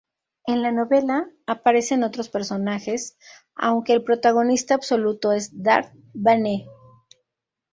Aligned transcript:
En 0.47 0.63
la 0.63 0.71
novela 0.71 1.29
aparecen 1.45 2.03
otros 2.03 2.27
personajes 2.27 3.19
aunque 3.53 3.93
el 3.93 4.03
protagonista 4.03 4.73
absoluto 4.73 5.31
es 5.31 5.61
Darth 5.61 5.91
Bane. 6.15 6.65